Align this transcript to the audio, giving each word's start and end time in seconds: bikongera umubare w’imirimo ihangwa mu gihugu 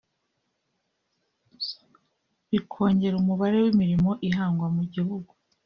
bikongera 2.49 3.15
umubare 3.17 3.57
w’imirimo 3.65 4.11
ihangwa 4.27 4.65
mu 4.75 4.83
gihugu 4.93 5.31